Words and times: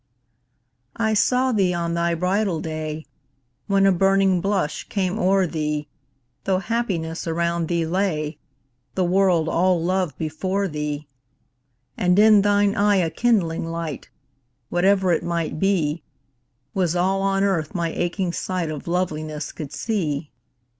I 0.97 1.13
saw 1.13 1.51
thee 1.51 1.75
on 1.75 1.93
thy 1.93 2.15
bridal 2.15 2.59
day 2.59 3.05
When 3.67 3.85
a 3.85 3.91
burning 3.91 4.41
blush 4.41 4.85
came 4.89 5.19
o'er 5.19 5.45
thee, 5.45 5.89
Though 6.45 6.57
happiness 6.57 7.27
around 7.27 7.67
thee 7.67 7.85
lay, 7.85 8.39
The 8.95 9.03
world 9.03 9.47
all 9.47 9.79
love 9.79 10.17
before 10.17 10.67
thee: 10.67 11.05
And 11.97 12.17
in 12.17 12.41
thine 12.41 12.73
eye 12.73 12.95
a 12.95 13.11
kindling 13.11 13.65
light 13.67 14.09
(Whatever 14.69 15.11
it 15.11 15.23
might 15.23 15.59
be) 15.59 16.01
Was 16.73 16.95
all 16.95 17.21
on 17.21 17.43
Earth 17.43 17.75
my 17.75 17.91
aching 17.91 18.33
sight 18.33 18.71
Of 18.71 18.87
Loveliness 18.87 19.51
could 19.51 19.71
see. 19.71 20.31